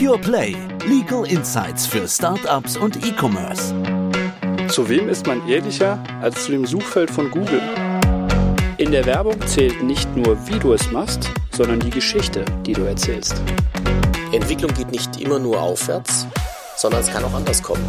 Pure 0.00 0.18
Play. 0.18 0.56
Legal 0.88 1.30
Insights 1.30 1.86
für 1.86 2.08
Startups 2.08 2.74
und 2.78 3.06
E-Commerce. 3.06 3.74
Zu 4.68 4.88
wem 4.88 5.10
ist 5.10 5.26
man 5.26 5.46
ehrlicher 5.46 6.02
als 6.22 6.46
zu 6.46 6.52
dem 6.52 6.64
Suchfeld 6.64 7.10
von 7.10 7.30
Google? 7.30 7.60
In 8.78 8.92
der 8.92 9.04
Werbung 9.04 9.38
zählt 9.46 9.82
nicht 9.82 10.16
nur, 10.16 10.38
wie 10.48 10.58
du 10.58 10.72
es 10.72 10.90
machst, 10.90 11.28
sondern 11.52 11.80
die 11.80 11.90
Geschichte, 11.90 12.46
die 12.64 12.72
du 12.72 12.80
erzählst. 12.84 13.42
Entwicklung 14.32 14.72
geht 14.72 14.90
nicht 14.90 15.20
immer 15.20 15.38
nur 15.38 15.60
aufwärts, 15.60 16.26
sondern 16.78 17.02
es 17.02 17.08
kann 17.08 17.22
auch 17.22 17.34
anders 17.34 17.62
kommen. 17.62 17.84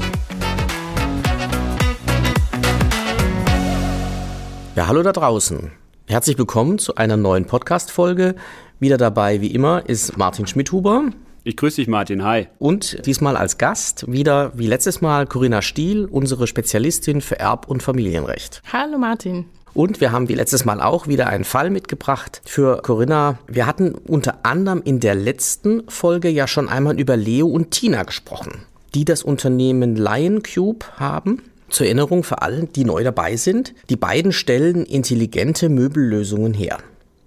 Ja, 4.75 4.87
hallo 4.87 5.01
da 5.01 5.13
draußen. 5.13 5.71
Herzlich 6.07 6.37
willkommen 6.37 6.77
zu 6.77 6.95
einer 6.95 7.15
neuen 7.15 7.45
Podcast-Folge. 7.45 8.35
Wieder 8.81 8.97
dabei, 8.97 9.39
wie 9.39 9.53
immer, 9.53 9.87
ist 9.87 10.17
Martin 10.17 10.45
Schmidhuber. 10.45 11.05
Ich 11.43 11.57
grüße 11.57 11.77
dich, 11.77 11.87
Martin. 11.87 12.23
Hi. 12.23 12.47
Und 12.59 13.03
diesmal 13.07 13.35
als 13.35 13.57
Gast 13.57 14.05
wieder, 14.11 14.51
wie 14.55 14.67
letztes 14.67 15.01
Mal, 15.01 15.25
Corinna 15.25 15.63
Stiel, 15.63 16.05
unsere 16.05 16.45
Spezialistin 16.45 17.19
für 17.19 17.39
Erb- 17.39 17.67
und 17.67 17.81
Familienrecht. 17.81 18.61
Hallo, 18.71 18.99
Martin. 18.99 19.45
Und 19.73 20.01
wir 20.01 20.11
haben 20.11 20.29
wie 20.29 20.35
letztes 20.35 20.65
Mal 20.65 20.81
auch 20.81 21.07
wieder 21.07 21.27
einen 21.27 21.43
Fall 21.43 21.71
mitgebracht 21.71 22.41
für 22.45 22.81
Corinna. 22.83 23.39
Wir 23.47 23.65
hatten 23.65 23.93
unter 23.93 24.45
anderem 24.45 24.83
in 24.83 24.99
der 24.99 25.15
letzten 25.15 25.89
Folge 25.89 26.29
ja 26.29 26.45
schon 26.47 26.69
einmal 26.69 26.99
über 26.99 27.17
Leo 27.17 27.47
und 27.47 27.71
Tina 27.71 28.03
gesprochen, 28.03 28.65
die 28.93 29.05
das 29.05 29.23
Unternehmen 29.23 29.95
Lion 29.95 30.43
Cube 30.43 30.85
haben. 30.97 31.41
Zur 31.69 31.87
Erinnerung 31.87 32.23
für 32.23 32.43
alle, 32.43 32.65
die 32.65 32.83
neu 32.83 33.03
dabei 33.03 33.35
sind, 33.37 33.73
die 33.89 33.95
beiden 33.95 34.31
stellen 34.31 34.85
intelligente 34.85 35.69
Möbellösungen 35.69 36.53
her. 36.53 36.77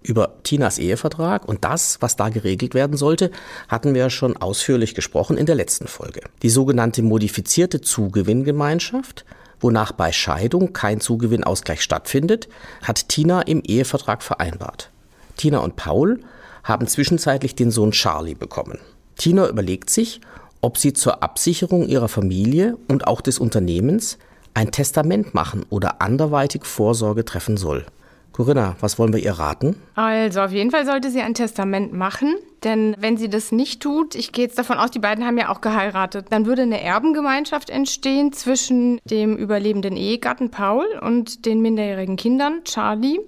Über 0.06 0.34
Tinas 0.42 0.78
Ehevertrag 0.78 1.48
und 1.48 1.64
das, 1.64 1.96
was 2.02 2.14
da 2.14 2.28
geregelt 2.28 2.74
werden 2.74 2.98
sollte, 2.98 3.30
hatten 3.68 3.94
wir 3.94 4.10
schon 4.10 4.36
ausführlich 4.36 4.94
gesprochen 4.94 5.38
in 5.38 5.46
der 5.46 5.54
letzten 5.54 5.88
Folge. 5.88 6.20
Die 6.42 6.50
sogenannte 6.50 7.02
modifizierte 7.02 7.80
Zugewinngemeinschaft, 7.80 9.24
wonach 9.60 9.92
bei 9.92 10.12
Scheidung 10.12 10.74
kein 10.74 11.00
Zugewinnausgleich 11.00 11.80
stattfindet, 11.80 12.50
hat 12.82 13.08
Tina 13.08 13.40
im 13.40 13.62
Ehevertrag 13.62 14.22
vereinbart. 14.22 14.90
Tina 15.38 15.60
und 15.60 15.76
Paul 15.76 16.20
haben 16.64 16.86
zwischenzeitlich 16.86 17.54
den 17.54 17.70
Sohn 17.70 17.92
Charlie 17.92 18.34
bekommen. 18.34 18.78
Tina 19.16 19.48
überlegt 19.48 19.88
sich, 19.88 20.20
ob 20.60 20.76
sie 20.76 20.92
zur 20.92 21.22
Absicherung 21.22 21.88
ihrer 21.88 22.08
Familie 22.08 22.76
und 22.88 23.06
auch 23.06 23.22
des 23.22 23.38
Unternehmens 23.38 24.18
ein 24.52 24.70
Testament 24.70 25.32
machen 25.32 25.64
oder 25.70 26.02
anderweitig 26.02 26.66
Vorsorge 26.66 27.24
treffen 27.24 27.56
soll. 27.56 27.86
Corinna, 28.34 28.74
was 28.80 28.98
wollen 28.98 29.12
wir 29.12 29.20
ihr 29.20 29.38
raten? 29.38 29.76
Also 29.94 30.40
auf 30.40 30.50
jeden 30.50 30.72
Fall 30.72 30.84
sollte 30.84 31.08
sie 31.08 31.20
ein 31.20 31.34
Testament 31.34 31.92
machen, 31.92 32.34
denn 32.64 32.96
wenn 32.98 33.16
sie 33.16 33.28
das 33.28 33.52
nicht 33.52 33.80
tut, 33.80 34.16
ich 34.16 34.32
gehe 34.32 34.44
jetzt 34.44 34.58
davon 34.58 34.76
aus, 34.76 34.90
die 34.90 34.98
beiden 34.98 35.24
haben 35.24 35.38
ja 35.38 35.50
auch 35.50 35.60
geheiratet, 35.60 36.26
dann 36.30 36.44
würde 36.44 36.62
eine 36.62 36.82
Erbengemeinschaft 36.82 37.70
entstehen 37.70 38.32
zwischen 38.32 38.98
dem 39.04 39.36
überlebenden 39.36 39.96
Ehegatten 39.96 40.50
Paul 40.50 40.84
und 41.00 41.46
den 41.46 41.62
minderjährigen 41.62 42.16
Kindern 42.16 42.64
Charlie. 42.64 43.20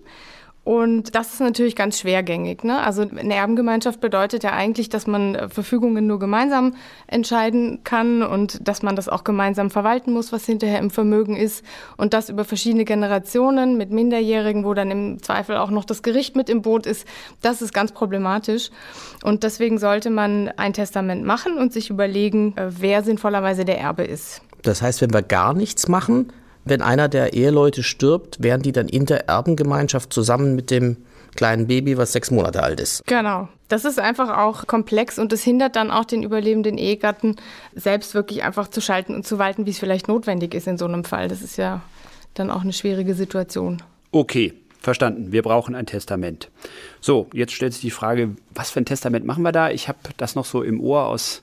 Und 0.67 1.15
das 1.15 1.33
ist 1.33 1.39
natürlich 1.39 1.77
ganz 1.77 2.01
schwergängig. 2.01 2.65
Ne? 2.65 2.83
Also 2.83 3.03
eine 3.03 3.35
Erbengemeinschaft 3.35 4.01
bedeutet 4.01 4.43
ja 4.43 4.51
eigentlich, 4.51 4.89
dass 4.89 5.07
man 5.07 5.37
äh, 5.37 5.49
Verfügungen 5.49 6.09
nur 6.09 6.19
gemeinsam 6.19 6.75
entscheiden 7.07 7.85
kann 7.85 8.21
und 8.25 8.67
dass 8.67 8.83
man 8.83 8.97
das 8.97 9.09
auch 9.09 9.23
gemeinsam 9.23 9.71
verwalten 9.71 10.13
muss, 10.13 10.33
was 10.33 10.45
hinterher 10.45 10.81
im 10.81 10.91
Vermögen 10.91 11.37
ist. 11.37 11.65
Und 11.97 12.15
das 12.15 12.31
über 12.31 12.45
verschiedene 12.45 12.85
Generationen 12.85 13.77
mit 13.77 13.93
Minderjährigen, 13.93 14.65
wo 14.65 14.75
dann 14.75 14.91
im 14.91 15.23
Zweifel 15.23 15.57
auch 15.57 15.71
noch 15.71 15.85
das 15.85 16.03
Gericht 16.03 16.35
mit 16.35 16.51
im 16.51 16.63
Boot 16.63 16.85
ist. 16.85 17.07
Das 17.43 17.63
ist 17.63 17.73
ganz 17.73 17.93
problematisch. 17.93 18.71
Und 19.23 19.45
deswegen 19.45 19.79
sollte 19.79 20.11
man 20.11 20.49
ein 20.57 20.73
Testament 20.73 21.25
machen 21.25 21.59
und 21.59 21.73
sich 21.73 21.91
überlegen, 21.91 22.57
äh, 22.57 22.73
wer 22.81 23.05
sinnvollerweise 23.05 23.65
der 23.65 23.79
Erbe 23.79 24.03
ist. 24.03 24.43
Das 24.63 24.83
heißt, 24.83 25.01
wenn 25.01 25.15
wir 25.15 25.23
gar 25.23 25.55
nichts 25.55 25.87
machen, 25.87 26.33
wenn 26.67 26.83
einer 26.83 27.09
der 27.09 27.33
Eheleute 27.33 27.83
stirbt, 27.83 28.43
werden 28.43 28.63
die 28.63 28.73
dann 28.73 28.89
in 28.89 29.07
der 29.07 29.29
Erbengemeinschaft 29.29 30.13
zusammen 30.13 30.55
mit 30.55 30.71
dem 30.71 30.99
kleinen 31.37 31.67
Baby, 31.67 31.97
was 31.97 32.13
sechs 32.13 32.31
Monate 32.31 32.63
alt 32.63 32.81
ist. 32.81 33.07
Genau. 33.07 33.49
Das 33.69 33.85
ist 33.85 33.99
einfach 33.99 34.37
auch 34.37 34.67
komplex 34.67 35.19
und 35.19 35.33
es 35.33 35.43
hindert 35.43 35.77
dann 35.77 35.91
auch 35.91 36.05
den 36.05 36.23
überlebenden 36.23 36.79
Ehegatten, 36.79 37.37
selbst 37.75 38.15
wirklich 38.15 38.43
einfach 38.43 38.69
zu 38.69 38.81
schalten 38.81 39.15
und 39.15 39.27
zu 39.27 39.39
walten, 39.39 39.67
wie 39.67 39.71
es 39.71 39.79
vielleicht 39.79 40.09
notwendig 40.09 40.55
ist 40.55 40.67
in 40.67 40.79
so 40.79 40.85
einem 40.85 41.05
Fall. 41.05 41.29
Das 41.29 41.43
ist 41.43 41.57
ja 41.57 41.83
dann 42.35 42.51
auch 42.51 42.63
eine 42.63 42.73
schwierige 42.73 43.15
Situation. 43.15 43.83
Okay, 44.13 44.55
verstanden. 44.81 45.33
Wir 45.33 45.43
brauchen 45.43 45.75
ein 45.75 45.87
Testament. 45.87 46.49
So, 47.01 47.29
jetzt 47.33 47.53
stellt 47.53 47.73
sich 47.73 47.83
die 47.83 47.91
Frage, 47.91 48.37
was 48.55 48.71
für 48.71 48.81
ein 48.81 48.87
Testament 48.87 49.27
machen 49.27 49.43
wir 49.43 49.53
da? 49.53 49.71
Ich 49.71 49.89
habe 49.89 49.99
das 50.17 50.35
noch 50.35 50.45
so 50.45 50.63
im 50.63 50.81
Ohr 50.81 51.07
aus 51.07 51.43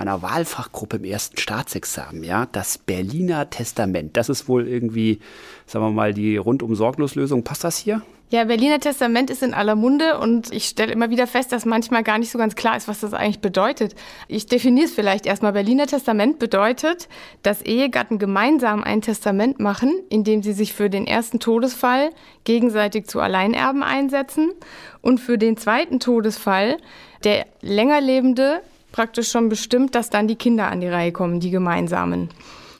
meiner 0.00 0.22
Wahlfachgruppe 0.22 0.96
im 0.96 1.04
ersten 1.04 1.36
Staatsexamen, 1.36 2.24
ja, 2.24 2.46
das 2.52 2.78
Berliner 2.78 3.50
Testament. 3.50 4.16
Das 4.16 4.30
ist 4.30 4.48
wohl 4.48 4.66
irgendwie, 4.66 5.20
sagen 5.66 5.84
wir 5.84 5.90
mal, 5.90 6.14
die 6.14 6.38
rundum 6.38 6.74
Sorgloslösung. 6.74 7.44
Passt 7.44 7.64
das 7.64 7.76
hier? 7.76 8.00
Ja, 8.30 8.44
Berliner 8.44 8.80
Testament 8.80 9.28
ist 9.28 9.42
in 9.42 9.52
aller 9.52 9.74
Munde 9.74 10.18
und 10.18 10.52
ich 10.52 10.64
stelle 10.64 10.90
immer 10.90 11.10
wieder 11.10 11.26
fest, 11.26 11.52
dass 11.52 11.66
manchmal 11.66 12.02
gar 12.02 12.16
nicht 12.16 12.30
so 12.30 12.38
ganz 12.38 12.54
klar 12.54 12.78
ist, 12.78 12.88
was 12.88 13.00
das 13.00 13.12
eigentlich 13.12 13.40
bedeutet. 13.40 13.94
Ich 14.26 14.46
definiere 14.46 14.86
es 14.86 14.94
vielleicht 14.94 15.26
erstmal. 15.26 15.52
Berliner 15.52 15.86
Testament 15.86 16.38
bedeutet, 16.38 17.08
dass 17.42 17.60
Ehegatten 17.60 18.18
gemeinsam 18.18 18.82
ein 18.82 19.02
Testament 19.02 19.60
machen, 19.60 19.92
in 20.08 20.24
dem 20.24 20.42
sie 20.42 20.54
sich 20.54 20.72
für 20.72 20.88
den 20.88 21.06
ersten 21.06 21.40
Todesfall 21.40 22.08
gegenseitig 22.44 23.06
zu 23.06 23.20
Alleinerben 23.20 23.82
einsetzen 23.82 24.52
und 25.02 25.18
für 25.18 25.36
den 25.36 25.58
zweiten 25.58 26.00
Todesfall 26.00 26.78
der 27.22 27.44
länger 27.60 28.00
lebende 28.00 28.62
praktisch 28.92 29.30
schon 29.30 29.48
bestimmt, 29.48 29.94
dass 29.94 30.10
dann 30.10 30.28
die 30.28 30.36
Kinder 30.36 30.68
an 30.68 30.80
die 30.80 30.88
Reihe 30.88 31.12
kommen, 31.12 31.40
die 31.40 31.50
gemeinsamen. 31.50 32.30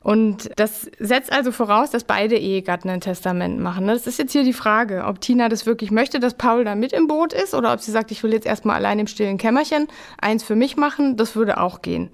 Und 0.02 0.50
das 0.56 0.90
setzt 0.98 1.30
also 1.30 1.52
voraus, 1.52 1.90
dass 1.90 2.04
beide 2.04 2.36
Ehegatten 2.38 2.88
ein 2.88 3.02
Testament 3.02 3.60
machen. 3.60 3.86
Das 3.86 4.06
ist 4.06 4.18
jetzt 4.18 4.32
hier 4.32 4.44
die 4.44 4.54
Frage, 4.54 5.04
ob 5.04 5.20
Tina 5.20 5.50
das 5.50 5.66
wirklich 5.66 5.90
möchte, 5.90 6.20
dass 6.20 6.34
Paul 6.34 6.64
da 6.64 6.74
mit 6.74 6.94
im 6.94 7.06
Boot 7.06 7.34
ist 7.34 7.54
oder 7.54 7.74
ob 7.74 7.80
sie 7.80 7.90
sagt, 7.90 8.10
ich 8.10 8.22
will 8.22 8.32
jetzt 8.32 8.46
erstmal 8.46 8.76
allein 8.76 8.98
im 8.98 9.06
stillen 9.06 9.36
Kämmerchen 9.36 9.88
eins 10.20 10.42
für 10.42 10.56
mich 10.56 10.76
machen. 10.78 11.18
Das 11.18 11.36
würde 11.36 11.60
auch 11.60 11.82
gehen. 11.82 12.08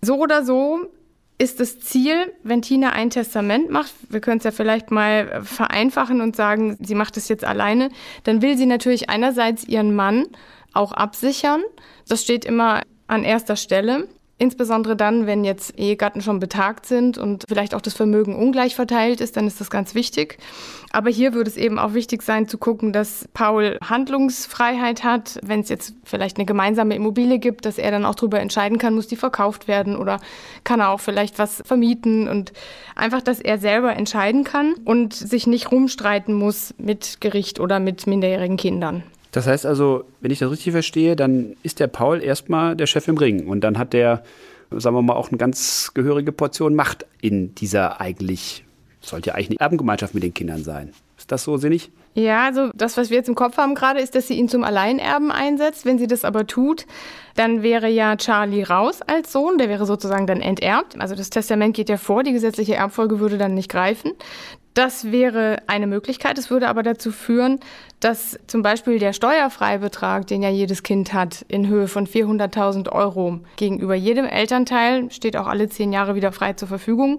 So 0.00 0.16
oder 0.16 0.42
so 0.42 0.86
ist 1.36 1.60
das 1.60 1.78
Ziel, 1.80 2.32
wenn 2.42 2.62
Tina 2.62 2.90
ein 2.90 3.10
Testament 3.10 3.70
macht, 3.70 3.92
wir 4.08 4.20
können 4.20 4.38
es 4.38 4.44
ja 4.44 4.50
vielleicht 4.50 4.90
mal 4.90 5.42
vereinfachen 5.44 6.20
und 6.20 6.34
sagen, 6.34 6.76
sie 6.80 6.96
macht 6.96 7.16
es 7.16 7.28
jetzt 7.28 7.44
alleine, 7.44 7.90
dann 8.24 8.42
will 8.42 8.56
sie 8.56 8.66
natürlich 8.66 9.08
einerseits 9.08 9.64
ihren 9.64 9.94
Mann 9.94 10.26
auch 10.72 10.92
absichern. 10.92 11.62
Das 12.08 12.22
steht 12.22 12.44
immer 12.44 12.82
an 13.08 13.24
erster 13.24 13.56
Stelle. 13.56 14.06
Insbesondere 14.40 14.94
dann, 14.94 15.26
wenn 15.26 15.42
jetzt 15.42 15.76
Ehegatten 15.76 16.22
schon 16.22 16.38
betagt 16.38 16.86
sind 16.86 17.18
und 17.18 17.44
vielleicht 17.48 17.74
auch 17.74 17.80
das 17.80 17.94
Vermögen 17.94 18.36
ungleich 18.36 18.76
verteilt 18.76 19.20
ist, 19.20 19.36
dann 19.36 19.48
ist 19.48 19.60
das 19.60 19.68
ganz 19.68 19.96
wichtig. 19.96 20.38
Aber 20.92 21.10
hier 21.10 21.34
würde 21.34 21.50
es 21.50 21.56
eben 21.56 21.76
auch 21.80 21.92
wichtig 21.92 22.22
sein 22.22 22.46
zu 22.46 22.56
gucken, 22.56 22.92
dass 22.92 23.28
Paul 23.34 23.78
Handlungsfreiheit 23.82 25.02
hat. 25.02 25.40
Wenn 25.42 25.58
es 25.58 25.68
jetzt 25.68 25.94
vielleicht 26.04 26.36
eine 26.36 26.46
gemeinsame 26.46 26.94
Immobilie 26.94 27.40
gibt, 27.40 27.64
dass 27.64 27.78
er 27.78 27.90
dann 27.90 28.04
auch 28.04 28.14
darüber 28.14 28.38
entscheiden 28.38 28.78
kann, 28.78 28.94
muss 28.94 29.08
die 29.08 29.16
verkauft 29.16 29.66
werden 29.66 29.96
oder 29.96 30.20
kann 30.62 30.78
er 30.78 30.90
auch 30.90 31.00
vielleicht 31.00 31.40
was 31.40 31.60
vermieten 31.66 32.28
und 32.28 32.52
einfach, 32.94 33.22
dass 33.22 33.40
er 33.40 33.58
selber 33.58 33.96
entscheiden 33.96 34.44
kann 34.44 34.74
und 34.84 35.14
sich 35.14 35.48
nicht 35.48 35.72
rumstreiten 35.72 36.32
muss 36.32 36.74
mit 36.78 37.20
Gericht 37.20 37.58
oder 37.58 37.80
mit 37.80 38.06
minderjährigen 38.06 38.56
Kindern. 38.56 39.02
Das 39.32 39.46
heißt 39.46 39.66
also, 39.66 40.04
wenn 40.20 40.30
ich 40.30 40.38
das 40.38 40.50
richtig 40.50 40.72
verstehe, 40.72 41.16
dann 41.16 41.56
ist 41.62 41.80
der 41.80 41.86
Paul 41.86 42.22
erstmal 42.22 42.76
der 42.76 42.86
Chef 42.86 43.08
im 43.08 43.18
Ring 43.18 43.46
und 43.46 43.60
dann 43.60 43.78
hat 43.78 43.92
der, 43.92 44.22
sagen 44.70 44.96
wir 44.96 45.02
mal, 45.02 45.14
auch 45.14 45.28
eine 45.28 45.38
ganz 45.38 45.92
gehörige 45.94 46.32
Portion 46.32 46.74
Macht 46.74 47.06
in 47.20 47.54
dieser 47.54 48.00
eigentlich, 48.00 48.64
sollte 49.00 49.28
ja 49.30 49.34
eigentlich 49.34 49.50
eine 49.50 49.60
Erbengemeinschaft 49.60 50.14
mit 50.14 50.22
den 50.22 50.34
Kindern 50.34 50.64
sein. 50.64 50.92
Ist 51.18 51.32
das 51.32 51.44
so 51.44 51.56
sinnig? 51.56 51.90
Ja, 52.14 52.46
also 52.46 52.70
das, 52.74 52.96
was 52.96 53.10
wir 53.10 53.18
jetzt 53.18 53.28
im 53.28 53.34
Kopf 53.34 53.58
haben 53.58 53.74
gerade, 53.74 54.00
ist, 54.00 54.14
dass 54.14 54.26
sie 54.28 54.34
ihn 54.34 54.48
zum 54.48 54.64
Alleinerben 54.64 55.30
einsetzt. 55.30 55.84
Wenn 55.84 55.98
sie 55.98 56.06
das 56.06 56.24
aber 56.24 56.46
tut, 56.46 56.86
dann 57.36 57.62
wäre 57.62 57.88
ja 57.88 58.16
Charlie 58.16 58.62
raus 58.62 59.02
als 59.02 59.32
Sohn, 59.32 59.58
der 59.58 59.68
wäre 59.68 59.86
sozusagen 59.86 60.26
dann 60.26 60.40
enterbt. 60.40 61.00
Also 61.00 61.14
das 61.14 61.30
Testament 61.30 61.76
geht 61.76 61.88
ja 61.88 61.96
vor, 61.96 62.22
die 62.22 62.32
gesetzliche 62.32 62.74
Erbfolge 62.74 63.20
würde 63.20 63.38
dann 63.38 63.54
nicht 63.54 63.70
greifen. 63.70 64.12
Das 64.78 65.10
wäre 65.10 65.56
eine 65.66 65.88
Möglichkeit. 65.88 66.38
Es 66.38 66.50
würde 66.50 66.68
aber 66.68 66.84
dazu 66.84 67.10
führen, 67.10 67.58
dass 67.98 68.38
zum 68.46 68.62
Beispiel 68.62 69.00
der 69.00 69.12
Steuerfreibetrag, 69.12 70.28
den 70.28 70.40
ja 70.40 70.50
jedes 70.50 70.84
Kind 70.84 71.12
hat, 71.12 71.44
in 71.48 71.66
Höhe 71.66 71.88
von 71.88 72.06
400.000 72.06 72.88
Euro 72.92 73.40
gegenüber 73.56 73.96
jedem 73.96 74.24
Elternteil, 74.24 75.10
steht 75.10 75.36
auch 75.36 75.48
alle 75.48 75.68
zehn 75.68 75.92
Jahre 75.92 76.14
wieder 76.14 76.30
frei 76.30 76.52
zur 76.52 76.68
Verfügung, 76.68 77.18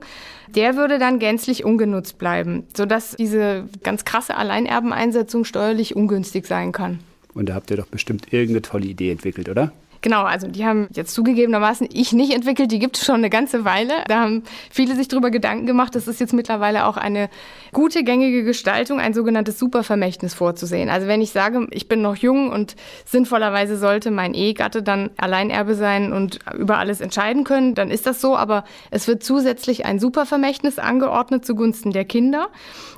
der 0.56 0.78
würde 0.78 1.00
dann 1.00 1.20
gänzlich 1.20 1.66
ungenutzt 1.66 2.18
bleiben, 2.18 2.66
sodass 2.74 3.18
diese 3.18 3.66
ganz 3.84 4.06
krasse 4.06 4.38
Alleinerbeneinsetzung 4.38 5.44
steuerlich 5.44 5.98
ungünstig 5.98 6.48
sein 6.48 6.72
kann. 6.72 7.00
Und 7.34 7.50
da 7.50 7.56
habt 7.56 7.72
ihr 7.72 7.76
doch 7.76 7.88
bestimmt 7.88 8.32
irgendeine 8.32 8.62
tolle 8.62 8.86
Idee 8.86 9.12
entwickelt, 9.12 9.50
oder? 9.50 9.74
Genau, 10.02 10.24
also 10.24 10.48
die 10.48 10.66
haben 10.66 10.88
jetzt 10.94 11.14
zugegebenermaßen 11.14 11.90
ich 11.92 12.14
nicht 12.14 12.34
entwickelt, 12.34 12.72
die 12.72 12.80
gibt 12.80 12.98
es 12.98 13.06
schon 13.06 13.16
eine 13.16 13.30
ganze 13.30 13.66
Weile. 13.66 13.92
Da 14.08 14.22
haben 14.22 14.44
viele 14.72 14.96
sich 14.96 15.10
darüber 15.10 15.30
Gedanken 15.30 15.66
gemacht. 15.66 15.94
Das 15.94 16.08
ist 16.08 16.22
jetzt 16.22 16.34
mittlerweile 16.34 16.86
auch 16.86 16.96
eine 16.96 17.30
gute, 17.74 18.04
gängige 18.06 18.44
Gestaltung, 18.44 19.00
ein 19.00 19.14
sogenanntes 19.14 19.60
Supervermächtnis 19.60 20.34
vorzusehen. 20.34 20.90
Also 20.90 21.08
wenn 21.08 21.22
ich 21.22 21.32
sage, 21.32 21.68
ich 21.72 21.90
bin 21.90 22.02
noch 22.02 22.16
jung 22.16 22.50
und 22.50 22.78
sinnvollerweise 23.06 23.78
sollte 23.78 24.10
mein 24.10 24.34
Ehegatte 24.34 24.84
dann 24.84 25.10
Alleinerbe 25.18 25.76
sein 25.76 26.14
und 26.14 26.40
über 26.58 26.78
alles 26.78 27.02
entscheiden 27.02 27.44
können, 27.44 27.76
dann 27.76 27.92
ist 27.92 28.06
das 28.06 28.22
so. 28.22 28.38
Aber 28.38 28.64
es 28.92 29.08
wird 29.08 29.22
zusätzlich 29.22 29.86
ein 29.86 30.00
Supervermächtnis 30.00 30.80
angeordnet 30.80 31.46
zugunsten 31.46 31.92
der 31.92 32.06
Kinder. 32.06 32.48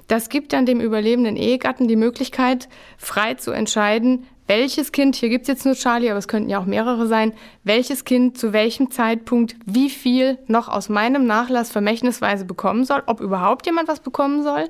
Das 0.07 0.29
gibt 0.29 0.53
dann 0.53 0.67
dem 0.67 0.81
überlebenden 0.81 1.35
Ehegatten 1.35 1.87
die 1.87 1.95
Möglichkeit, 1.95 2.69
frei 2.97 3.35
zu 3.35 3.51
entscheiden, 3.51 4.27
welches 4.51 4.91
Kind, 4.91 5.15
hier 5.15 5.29
gibt 5.29 5.43
es 5.43 5.47
jetzt 5.47 5.65
nur 5.65 5.75
Charlie, 5.75 6.09
aber 6.09 6.19
es 6.19 6.27
könnten 6.27 6.49
ja 6.49 6.59
auch 6.59 6.65
mehrere 6.65 7.07
sein, 7.07 7.31
welches 7.63 8.03
Kind 8.03 8.37
zu 8.37 8.51
welchem 8.51 8.91
Zeitpunkt 8.91 9.55
wie 9.65 9.89
viel 9.89 10.39
noch 10.47 10.67
aus 10.67 10.89
meinem 10.89 11.25
Nachlass 11.25 11.71
vermächtnisweise 11.71 12.43
bekommen 12.43 12.83
soll, 12.83 13.01
ob 13.05 13.21
überhaupt 13.21 13.65
jemand 13.65 13.87
was 13.87 14.01
bekommen 14.01 14.43
soll 14.43 14.67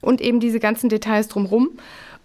und 0.00 0.20
eben 0.20 0.40
diese 0.40 0.58
ganzen 0.58 0.88
Details 0.88 1.28
drumherum. 1.28 1.70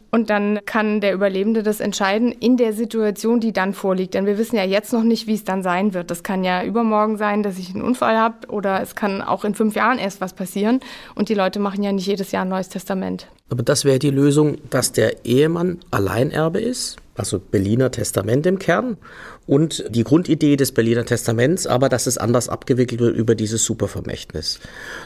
Und 0.09 0.29
dann 0.29 0.59
kann 0.65 1.01
der 1.01 1.13
Überlebende 1.13 1.63
das 1.63 1.79
entscheiden 1.79 2.31
in 2.31 2.57
der 2.57 2.73
Situation, 2.73 3.39
die 3.39 3.51
dann 3.51 3.73
vorliegt. 3.73 4.13
Denn 4.13 4.25
wir 4.25 4.37
wissen 4.37 4.55
ja 4.55 4.63
jetzt 4.63 4.93
noch 4.93 5.03
nicht, 5.03 5.27
wie 5.27 5.33
es 5.33 5.43
dann 5.43 5.63
sein 5.63 5.93
wird. 5.93 6.11
Das 6.11 6.23
kann 6.23 6.43
ja 6.43 6.63
übermorgen 6.63 7.17
sein, 7.17 7.43
dass 7.43 7.57
ich 7.57 7.73
einen 7.73 7.83
Unfall 7.83 8.17
habe 8.17 8.47
oder 8.47 8.81
es 8.81 8.95
kann 8.95 9.21
auch 9.21 9.43
in 9.43 9.53
fünf 9.53 9.75
Jahren 9.75 9.99
erst 9.99 10.21
was 10.21 10.33
passieren. 10.33 10.79
Und 11.15 11.29
die 11.29 11.33
Leute 11.33 11.59
machen 11.59 11.83
ja 11.83 11.91
nicht 11.91 12.07
jedes 12.07 12.31
Jahr 12.31 12.43
ein 12.43 12.49
neues 12.49 12.69
Testament. 12.69 13.27
Aber 13.49 13.63
das 13.63 13.85
wäre 13.85 13.99
die 13.99 14.09
Lösung, 14.09 14.57
dass 14.69 14.91
der 14.91 15.25
Ehemann 15.25 15.79
Alleinerbe 15.91 16.59
ist, 16.59 16.97
also 17.15 17.39
Berliner 17.39 17.91
Testament 17.91 18.45
im 18.45 18.59
Kern 18.59 18.97
und 19.45 19.85
die 19.89 20.03
Grundidee 20.03 20.57
des 20.57 20.73
Berliner 20.73 21.05
Testaments, 21.05 21.65
aber 21.65 21.89
dass 21.89 22.07
es 22.07 22.17
anders 22.17 22.49
abgewickelt 22.49 22.99
wird 22.99 23.15
über 23.15 23.35
dieses 23.35 23.63
Supervermächtnis. 23.63 24.59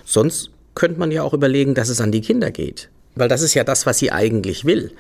Sonst 0.06 0.50
könnte 0.74 1.00
man 1.00 1.12
ja 1.12 1.24
auch 1.24 1.34
überlegen, 1.34 1.76
dass 1.76 1.90
es 1.90 2.02
an 2.02 2.12
die 2.12 2.22
Kinder 2.22 2.52
geht. 2.52 2.90
Weil 3.16 3.28
das 3.28 3.42
ist 3.42 3.54
ja 3.54 3.64
das, 3.64 3.86
was 3.86 4.00
sie 4.00 4.12
eigentlich 4.12 4.66
will. 4.66 4.92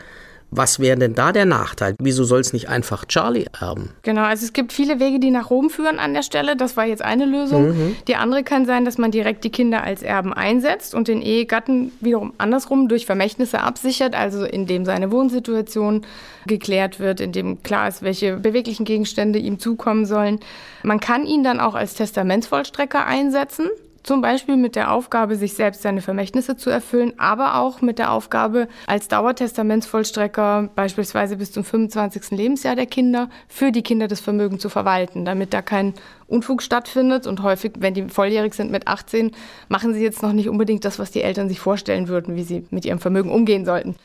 Was 0.54 0.82
wäre 0.82 0.98
denn 0.98 1.16
da 1.16 1.32
der 1.32 1.46
Nachteil? 1.46 1.96
Wieso 1.98 2.26
soll 2.26 2.42
es 2.42 2.52
nicht 2.52 2.68
einfach 2.68 3.06
Charlie 3.06 3.46
erben? 3.58 3.92
Genau, 4.02 4.24
also 4.24 4.44
es 4.44 4.52
gibt 4.52 4.74
viele 4.74 5.00
Wege, 5.00 5.18
die 5.18 5.32
nach 5.32 5.50
Rom 5.50 5.70
führen 5.70 5.98
an 5.98 6.14
der 6.14 6.24
Stelle. 6.24 6.58
Das 6.58 6.76
war 6.76 6.86
jetzt 6.86 7.02
eine 7.02 7.26
Lösung. 7.26 7.70
Mhm. 7.70 7.96
Die 8.10 8.18
andere 8.18 8.44
kann 8.44 8.66
sein, 8.66 8.84
dass 8.84 8.98
man 8.98 9.12
direkt 9.12 9.46
die 9.46 9.50
Kinder 9.50 9.82
als 9.82 10.04
Erben 10.04 10.34
einsetzt 10.34 10.94
und 10.94 11.08
den 11.08 11.22
Ehegatten 11.22 11.94
wiederum 12.02 12.34
andersrum 12.38 12.90
durch 12.90 13.06
Vermächtnisse 13.06 13.62
absichert, 13.62 14.14
also 14.14 14.44
indem 14.44 14.84
seine 14.84 15.10
Wohnsituation 15.10 16.06
geklärt 16.48 17.00
wird, 17.00 17.22
indem 17.22 17.64
klar 17.64 17.88
ist, 17.88 18.02
welche 18.02 18.36
beweglichen 18.36 18.84
Gegenstände 18.84 19.40
ihm 19.40 19.58
zukommen 19.58 20.06
sollen. 20.06 20.42
Man 20.84 21.00
kann 21.00 21.26
ihn 21.26 21.46
dann 21.46 21.62
auch 21.62 21.76
als 21.76 21.94
Testamentsvollstrecker 21.94 23.06
einsetzen. 23.06 23.70
Zum 24.04 24.22
Beispiel 24.22 24.58
mit 24.58 24.76
der 24.76 24.92
Aufgabe, 24.92 25.36
sich 25.36 25.54
selbst 25.54 25.84
seine 25.84 26.02
Vermächtnisse 26.02 26.58
zu 26.58 26.72
erfüllen, 26.72 27.14
aber 27.18 27.60
auch 27.60 27.82
mit 27.82 28.00
der 28.00 28.12
Aufgabe, 28.12 28.68
als 28.88 29.08
Dauertestamentsvollstrecker 29.08 30.70
beispielsweise 30.76 31.38
bis 31.38 31.52
zum 31.52 31.64
25. 31.64 32.32
Lebensjahr 32.32 32.76
der 32.76 32.88
Kinder 32.88 33.30
für 33.48 33.72
die 33.72 33.84
Kinder 33.84 34.08
das 34.08 34.20
Vermögen 34.20 34.58
zu 34.58 34.70
verwalten, 34.70 35.24
damit 35.24 35.54
da 35.54 35.62
kein 35.62 35.94
Unfug 36.28 36.64
stattfindet. 36.64 37.28
Und 37.28 37.44
häufig, 37.44 37.74
wenn 37.80 37.94
die 37.94 38.10
volljährig 38.10 38.56
sind 38.56 38.72
mit 38.72 38.88
18, 38.88 39.32
machen 39.70 39.94
sie 39.94 40.02
jetzt 40.02 40.24
noch 40.24 40.34
nicht 40.34 40.50
unbedingt 40.50 40.84
das, 40.84 40.98
was 40.98 41.12
die 41.12 41.22
Eltern 41.22 41.48
sich 41.48 41.60
vorstellen 41.60 42.08
würden, 42.08 42.36
wie 42.36 42.44
sie 42.44 42.66
mit 42.72 42.86
ihrem 42.86 43.00
Vermögen 43.00 43.30
umgehen 43.30 43.66
sollten. 43.66 43.96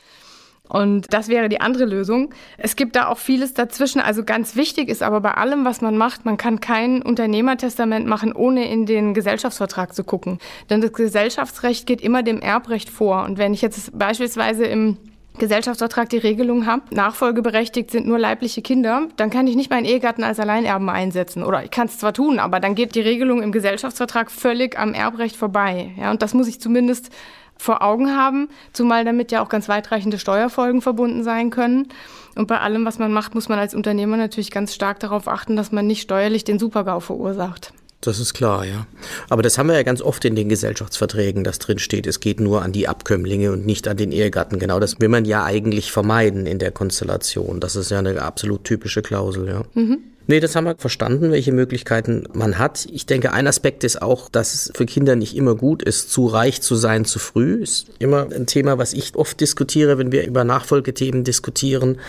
Und 0.69 1.13
das 1.13 1.27
wäre 1.27 1.49
die 1.49 1.61
andere 1.61 1.85
Lösung. 1.85 2.33
Es 2.57 2.75
gibt 2.75 2.95
da 2.95 3.07
auch 3.07 3.17
vieles 3.17 3.53
dazwischen. 3.53 4.01
Also 4.01 4.23
ganz 4.23 4.55
wichtig 4.55 4.89
ist 4.89 5.03
aber 5.03 5.21
bei 5.21 5.31
allem, 5.31 5.65
was 5.65 5.81
man 5.81 5.97
macht, 5.97 6.25
man 6.25 6.37
kann 6.37 6.59
kein 6.59 7.01
Unternehmertestament 7.01 8.07
machen, 8.07 8.33
ohne 8.33 8.69
in 8.69 8.85
den 8.85 9.13
Gesellschaftsvertrag 9.13 9.93
zu 9.93 10.03
gucken. 10.03 10.39
Denn 10.69 10.81
das 10.81 10.93
Gesellschaftsrecht 10.93 11.85
geht 11.85 12.01
immer 12.01 12.23
dem 12.23 12.41
Erbrecht 12.41 12.89
vor. 12.89 13.23
Und 13.23 13.37
wenn 13.37 13.53
ich 13.53 13.61
jetzt 13.61 13.97
beispielsweise 13.97 14.65
im 14.65 14.97
Gesellschaftsvertrag 15.37 16.09
die 16.09 16.17
Regelung 16.17 16.65
habe, 16.65 16.83
nachfolgeberechtigt 16.89 17.91
sind 17.91 18.07
nur 18.07 18.17
leibliche 18.17 18.61
Kinder, 18.61 19.07
dann 19.17 19.29
kann 19.29 19.47
ich 19.47 19.55
nicht 19.55 19.69
meinen 19.69 19.85
Ehegatten 19.85 20.23
als 20.23 20.39
Alleinerben 20.39 20.89
einsetzen. 20.89 21.43
Oder 21.43 21.63
ich 21.63 21.71
kann 21.71 21.87
es 21.87 21.99
zwar 21.99 22.13
tun, 22.13 22.39
aber 22.39 22.59
dann 22.59 22.75
geht 22.75 22.95
die 22.95 23.01
Regelung 23.01 23.43
im 23.43 23.51
Gesellschaftsvertrag 23.51 24.31
völlig 24.31 24.77
am 24.79 24.93
Erbrecht 24.93 25.35
vorbei. 25.35 25.91
Ja, 25.97 26.11
und 26.11 26.21
das 26.21 26.33
muss 26.33 26.47
ich 26.47 26.59
zumindest 26.59 27.11
vor 27.57 27.81
Augen 27.81 28.15
haben, 28.15 28.49
zumal 28.73 29.05
damit 29.05 29.31
ja 29.31 29.43
auch 29.43 29.49
ganz 29.49 29.69
weitreichende 29.69 30.19
Steuerfolgen 30.19 30.81
verbunden 30.81 31.23
sein 31.23 31.49
können. 31.49 31.89
Und 32.35 32.47
bei 32.47 32.59
allem, 32.59 32.85
was 32.85 32.99
man 32.99 33.11
macht, 33.11 33.35
muss 33.35 33.49
man 33.49 33.59
als 33.59 33.73
Unternehmer 33.73 34.17
natürlich 34.17 34.51
ganz 34.51 34.73
stark 34.75 34.99
darauf 34.99 35.27
achten, 35.27 35.55
dass 35.55 35.71
man 35.71 35.87
nicht 35.87 36.01
steuerlich 36.01 36.43
den 36.43 36.59
Supergau 36.59 36.99
verursacht. 36.99 37.73
Das 38.01 38.19
ist 38.19 38.35
klar, 38.35 38.63
ja. 38.63 38.85
Aber 39.27 39.41
das 39.41 39.57
haben 39.57 39.67
wir 39.67 39.75
ja 39.75 39.81
ganz 39.81 40.01
oft 40.03 40.23
in 40.23 40.35
den 40.35 40.49
Gesellschaftsverträgen, 40.49 41.43
dass 41.43 41.57
drin 41.57 41.79
steht, 41.79 42.05
es 42.05 42.19
geht 42.19 42.39
nur 42.39 42.61
an 42.61 42.71
die 42.71 42.87
Abkömmlinge 42.87 43.51
und 43.51 43.65
nicht 43.65 43.87
an 43.87 43.97
den 43.97 44.11
Ehegatten. 44.11 44.59
Genau 44.59 44.79
das 44.79 44.99
will 44.99 45.09
man 45.09 45.25
ja 45.25 45.43
eigentlich 45.43 45.91
vermeiden 45.91 46.45
in 46.45 46.59
der 46.59 46.71
Konstellation. 46.71 47.59
Das 47.59 47.75
ist 47.75 47.89
ja 47.89 47.97
eine 47.97 48.21
absolut 48.21 48.63
typische 48.63 49.01
Klausel, 49.01 49.47
ja. 49.47 49.63
Mhm. 49.73 49.99
Nee, 50.29 50.41
das 50.41 50.55
haben 50.55 50.65
wir 50.65 50.75
verstanden, 50.75 51.31
welche 51.31 51.53
Möglichkeiten 51.53 52.25
man 52.33 52.59
hat. 52.59 52.85
Ich 52.91 53.05
denke, 53.05 53.31
ein 53.31 53.47
Aspekt 53.47 53.85
ist 53.85 54.01
auch, 54.01 54.29
dass 54.29 54.53
es 54.53 54.71
für 54.75 54.85
Kinder 54.85 55.15
nicht 55.15 55.37
immer 55.37 55.55
gut 55.55 55.81
ist, 55.81 56.11
zu 56.11 56.25
reich 56.25 56.61
zu 56.61 56.75
sein 56.75 57.05
zu 57.05 57.17
früh. 57.17 57.61
Ist 57.63 57.87
immer 57.99 58.27
ein 58.29 58.45
Thema, 58.45 58.77
was 58.77 58.93
ich 58.93 59.15
oft 59.15 59.39
diskutiere, 59.39 59.97
wenn 59.97 60.11
wir 60.11 60.27
über 60.27 60.43
Nachfolgethemen 60.43 61.23
diskutieren. 61.23 61.99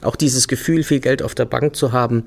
Auch 0.00 0.16
dieses 0.16 0.48
Gefühl, 0.48 0.82
viel 0.82 1.00
Geld 1.00 1.22
auf 1.22 1.34
der 1.34 1.44
Bank 1.44 1.76
zu 1.76 1.92
haben, 1.92 2.26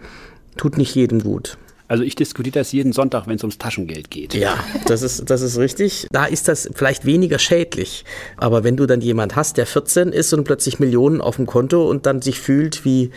tut 0.58 0.78
nicht 0.78 0.94
jedem 0.94 1.24
gut. 1.24 1.58
Also 1.92 2.06
ich 2.06 2.16
diskutiere 2.16 2.54
das 2.54 2.72
jeden 2.72 2.94
Sonntag, 2.94 3.28
wenn 3.28 3.36
es 3.36 3.44
ums 3.44 3.58
Taschengeld 3.58 4.10
geht. 4.10 4.34
Ja, 4.34 4.64
das 4.86 5.02
ist, 5.02 5.30
das 5.30 5.42
ist 5.42 5.58
richtig. 5.58 6.08
Da 6.10 6.24
ist 6.24 6.48
das 6.48 6.70
vielleicht 6.74 7.04
weniger 7.04 7.38
schädlich. 7.38 8.06
Aber 8.38 8.64
wenn 8.64 8.78
du 8.78 8.86
dann 8.86 9.02
jemand 9.02 9.36
hast, 9.36 9.58
der 9.58 9.66
14 9.66 10.14
ist 10.14 10.32
und 10.32 10.46
plötzlich 10.46 10.80
Millionen 10.80 11.20
auf 11.20 11.36
dem 11.36 11.48
Konto 11.48 11.90
und 11.90 12.06
dann 12.06 12.22
sich 12.22 12.40
fühlt 12.40 12.86
wie 12.86 13.12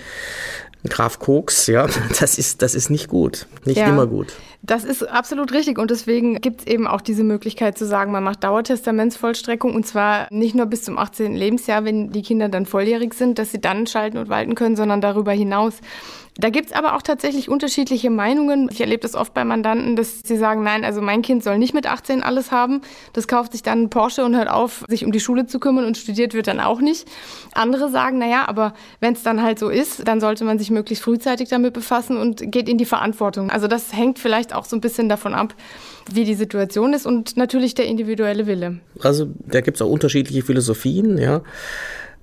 Graf 0.88 1.18
Koks, 1.18 1.66
ja, 1.66 1.86
das 2.18 2.38
ist, 2.38 2.62
das 2.62 2.74
ist 2.74 2.90
nicht 2.90 3.08
gut, 3.08 3.46
nicht 3.64 3.78
ja, 3.78 3.88
immer 3.88 4.06
gut. 4.06 4.34
Das 4.62 4.84
ist 4.84 5.02
absolut 5.02 5.52
richtig 5.52 5.78
und 5.78 5.90
deswegen 5.90 6.40
gibt 6.40 6.60
es 6.60 6.66
eben 6.66 6.86
auch 6.86 7.02
diese 7.02 7.22
Möglichkeit 7.22 7.76
zu 7.76 7.86
sagen, 7.86 8.12
man 8.12 8.24
macht 8.24 8.44
Dauertestamentsvollstreckung 8.44 9.74
und 9.74 9.86
zwar 9.86 10.26
nicht 10.30 10.54
nur 10.54 10.66
bis 10.66 10.84
zum 10.84 10.98
18. 10.98 11.34
Lebensjahr, 11.34 11.84
wenn 11.84 12.12
die 12.12 12.22
Kinder 12.22 12.48
dann 12.48 12.64
volljährig 12.64 13.12
sind, 13.12 13.38
dass 13.38 13.50
sie 13.50 13.60
dann 13.60 13.86
schalten 13.86 14.16
und 14.16 14.28
walten 14.28 14.54
können, 14.54 14.76
sondern 14.76 15.00
darüber 15.02 15.32
hinaus. 15.32 15.74
Da 16.36 16.50
gibt's 16.50 16.72
aber 16.72 16.96
auch 16.96 17.02
tatsächlich 17.02 17.48
unterschiedliche 17.48 18.10
Meinungen. 18.10 18.68
Ich 18.70 18.80
erlebe 18.80 19.02
das 19.02 19.14
oft 19.14 19.34
bei 19.34 19.44
Mandanten, 19.44 19.94
dass 19.94 20.20
sie 20.24 20.36
sagen, 20.36 20.64
nein, 20.64 20.84
also 20.84 21.00
mein 21.00 21.22
Kind 21.22 21.44
soll 21.44 21.58
nicht 21.58 21.74
mit 21.74 21.86
18 21.86 22.24
alles 22.24 22.50
haben. 22.50 22.80
Das 23.12 23.28
kauft 23.28 23.52
sich 23.52 23.62
dann 23.62 23.88
Porsche 23.88 24.24
und 24.24 24.34
hört 24.34 24.50
auf, 24.50 24.84
sich 24.88 25.04
um 25.04 25.12
die 25.12 25.20
Schule 25.20 25.46
zu 25.46 25.60
kümmern 25.60 25.84
und 25.84 25.96
studiert 25.96 26.34
wird 26.34 26.48
dann 26.48 26.58
auch 26.58 26.80
nicht. 26.80 27.06
Andere 27.52 27.88
sagen, 27.88 28.18
na 28.18 28.26
ja, 28.26 28.48
aber 28.48 28.74
wenn 28.98 29.12
es 29.12 29.22
dann 29.22 29.42
halt 29.42 29.60
so 29.60 29.68
ist, 29.68 30.08
dann 30.08 30.20
sollte 30.20 30.44
man 30.44 30.58
sich 30.58 30.70
möglichst 30.72 31.04
frühzeitig 31.04 31.50
damit 31.50 31.72
befassen 31.72 32.16
und 32.16 32.50
geht 32.50 32.68
in 32.68 32.78
die 32.78 32.84
Verantwortung. 32.84 33.50
Also 33.50 33.68
das 33.68 33.92
hängt 33.92 34.18
vielleicht 34.18 34.54
auch 34.54 34.64
so 34.64 34.76
ein 34.76 34.80
bisschen 34.80 35.08
davon 35.08 35.34
ab, 35.34 35.54
wie 36.10 36.24
die 36.24 36.34
Situation 36.34 36.94
ist 36.94 37.06
und 37.06 37.36
natürlich 37.36 37.74
der 37.74 37.86
individuelle 37.86 38.48
Wille. 38.48 38.80
Also 39.00 39.28
da 39.46 39.60
gibt's 39.60 39.80
auch 39.80 39.88
unterschiedliche 39.88 40.42
Philosophien, 40.42 41.16
ja. 41.16 41.42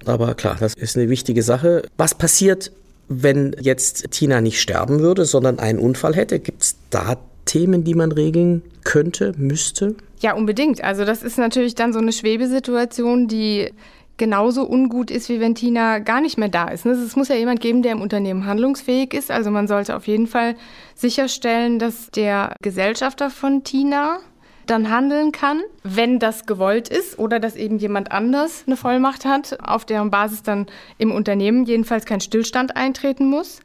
Aber 0.05 0.33
klar, 0.33 0.57
das 0.59 0.73
ist 0.73 0.97
eine 0.97 1.09
wichtige 1.09 1.43
Sache. 1.43 1.83
Was 1.95 2.15
passiert, 2.15 2.71
wenn 3.11 3.55
jetzt 3.59 4.11
Tina 4.11 4.41
nicht 4.41 4.61
sterben 4.61 4.99
würde, 4.99 5.25
sondern 5.25 5.59
einen 5.59 5.79
Unfall 5.79 6.15
hätte, 6.15 6.39
gibt 6.39 6.63
es 6.63 6.77
da 6.89 7.17
Themen, 7.45 7.83
die 7.83 7.95
man 7.95 8.11
regeln 8.11 8.61
könnte, 8.83 9.33
müsste? 9.37 9.95
Ja, 10.21 10.33
unbedingt. 10.33 10.83
Also 10.83 11.03
das 11.03 11.23
ist 11.23 11.37
natürlich 11.37 11.75
dann 11.75 11.93
so 11.93 11.99
eine 11.99 12.13
Schwebesituation, 12.13 13.27
die 13.27 13.71
genauso 14.17 14.69
ungut 14.69 15.09
ist, 15.09 15.29
wie 15.29 15.39
wenn 15.39 15.55
Tina 15.55 15.99
gar 15.99 16.21
nicht 16.21 16.37
mehr 16.37 16.47
da 16.47 16.67
ist. 16.67 16.85
Ne? 16.85 16.91
Es 16.91 17.15
muss 17.15 17.27
ja 17.27 17.35
jemand 17.35 17.59
geben, 17.59 17.81
der 17.81 17.93
im 17.93 18.01
Unternehmen 18.01 18.45
handlungsfähig 18.45 19.13
ist. 19.13 19.31
Also 19.31 19.49
man 19.49 19.67
sollte 19.67 19.95
auf 19.95 20.05
jeden 20.05 20.27
Fall 20.27 20.55
sicherstellen, 20.95 21.79
dass 21.79 22.11
der 22.11 22.55
Gesellschafter 22.61 23.31
von 23.31 23.63
Tina 23.63 24.19
dann 24.71 24.89
handeln 24.89 25.31
kann, 25.31 25.61
wenn 25.83 26.17
das 26.17 26.45
gewollt 26.45 26.87
ist 26.87 27.19
oder 27.19 27.39
dass 27.39 27.55
eben 27.55 27.77
jemand 27.77 28.11
anders 28.11 28.63
eine 28.65 28.77
Vollmacht 28.77 29.25
hat, 29.25 29.59
auf 29.61 29.85
deren 29.85 30.09
Basis 30.09 30.43
dann 30.43 30.67
im 30.97 31.11
Unternehmen 31.11 31.65
jedenfalls 31.65 32.05
kein 32.05 32.21
Stillstand 32.21 32.75
eintreten 32.75 33.29
muss. 33.29 33.59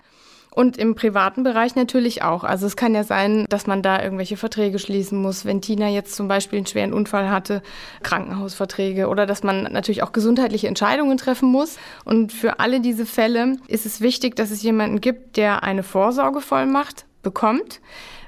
Und 0.51 0.79
im 0.79 0.95
privaten 0.95 1.43
Bereich 1.43 1.75
natürlich 1.75 2.23
auch. 2.23 2.43
Also 2.43 2.67
es 2.67 2.77
kann 2.77 2.95
ja 2.95 3.05
sein, 3.05 3.45
dass 3.51 3.67
man 3.67 3.83
da 3.83 4.03
irgendwelche 4.03 4.39
Verträge 4.39 4.79
schließen 4.79 5.21
muss, 5.21 5.45
wenn 5.45 5.61
Tina 5.61 5.91
jetzt 5.91 6.15
zum 6.17 6.29
Beispiel 6.29 6.57
einen 6.57 6.67
schweren 6.67 6.95
Unfall 6.95 7.29
hatte, 7.29 7.63
Krankenhausverträge 8.03 9.09
oder 9.09 9.27
dass 9.27 9.43
man 9.43 9.65
natürlich 9.65 10.03
auch 10.03 10.13
gesundheitliche 10.13 10.67
Entscheidungen 10.67 11.19
treffen 11.19 11.51
muss. 11.51 11.77
Und 12.07 12.33
für 12.33 12.59
alle 12.59 12.81
diese 12.81 13.05
Fälle 13.05 13.59
ist 13.69 13.85
es 13.85 14.01
wichtig, 14.01 14.35
dass 14.35 14.51
es 14.51 14.63
jemanden 14.63 15.03
gibt, 15.03 15.37
der 15.37 15.63
eine 15.63 15.83
Vorsorgevollmacht 15.83 17.05
bekommt 17.23 17.81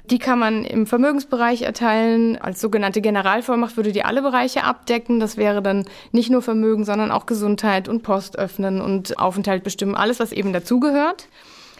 die 0.09 0.19
kann 0.19 0.39
man 0.39 0.63
im 0.63 0.85
Vermögensbereich 0.85 1.61
erteilen. 1.61 2.37
Als 2.37 2.61
sogenannte 2.61 3.01
Generalvollmacht 3.01 3.77
würde 3.77 3.91
die 3.91 4.03
alle 4.03 4.21
Bereiche 4.21 4.63
abdecken. 4.63 5.19
Das 5.19 5.37
wäre 5.37 5.61
dann 5.61 5.85
nicht 6.11 6.29
nur 6.29 6.41
Vermögen, 6.41 6.85
sondern 6.85 7.11
auch 7.11 7.25
Gesundheit 7.25 7.87
und 7.87 8.03
Post 8.03 8.37
öffnen 8.37 8.81
und 8.81 9.19
Aufenthalt 9.19 9.63
bestimmen. 9.63 9.95
Alles, 9.95 10.19
was 10.19 10.31
eben 10.31 10.53
dazugehört. 10.53 11.27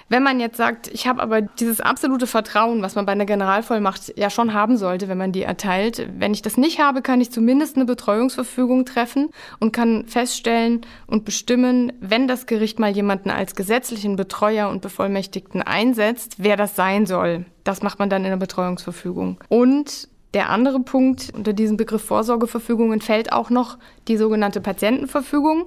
Wenn 0.10 0.24
man 0.24 0.40
jetzt 0.40 0.58
sagt, 0.58 0.88
ich 0.88 1.08
habe 1.08 1.22
aber 1.22 1.42
dieses 1.42 1.82
absolute 1.82 2.26
Vertrauen, 2.26 2.82
was 2.82 2.96
man 2.96 3.06
bei 3.06 3.12
einer 3.12 3.26
Generalvollmacht 3.26 4.18
ja 4.18 4.32
schon 4.32 4.54
haben 4.54 4.76
sollte, 4.76 5.08
wenn 5.08 5.20
man 5.20 5.32
die 5.32 5.44
erteilt, 5.44 6.08
wenn 6.18 6.34
ich 6.34 6.42
das 6.42 6.58
nicht 6.58 6.80
habe, 6.80 7.04
kann 7.04 7.22
ich 7.22 7.32
zumindest 7.32 7.76
eine 7.76 7.86
Betreuungsverfügung 7.86 8.86
treffen 8.86 9.30
und 9.60 9.72
kann 9.72 10.06
feststellen 10.08 10.82
und 11.06 11.26
bestimmen, 11.26 11.94
wenn 12.02 12.28
das 12.28 12.48
Gericht 12.48 12.80
mal 12.80 12.90
jemanden 12.90 13.30
als 13.30 13.56
gesetzlichen 13.56 14.16
Betreuer 14.16 14.70
und 14.70 14.82
Bevollmächtigten 14.82 15.62
einsetzt, 15.62 16.38
wer 16.40 16.58
das 16.58 16.76
sein 16.76 17.06
soll. 17.06 17.46
Das 17.64 17.84
macht 17.84 18.00
man 18.00 18.10
dann 18.10 18.24
in 18.24 18.32
der 18.32 18.38
Betreuungsverfügung. 18.38 19.38
Und 19.48 20.10
der 20.34 20.50
andere 20.50 20.80
Punkt 20.80 21.32
unter 21.36 21.54
diesem 21.54 21.78
Begriff 21.78 22.04
Vorsorgeverfügungen 22.04 23.02
fällt 23.02 23.32
auch 23.32 23.50
noch 23.50 23.78
die 24.08 24.18
sogenannte 24.18 24.62
Patientenverfügung. 24.62 25.66